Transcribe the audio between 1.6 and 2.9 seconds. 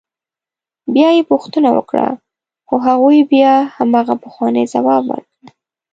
وکړه خو